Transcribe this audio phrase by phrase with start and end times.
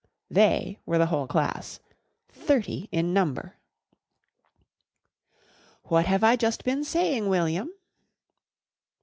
[0.31, 1.79] "They" were the whole class
[2.31, 3.57] thirty in number.
[5.89, 7.69] "What have I just been saying, William?"